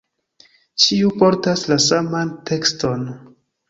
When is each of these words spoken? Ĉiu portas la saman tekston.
Ĉiu 0.85 1.13
portas 1.21 1.69
la 1.75 1.81
saman 1.91 2.37
tekston. 2.53 3.11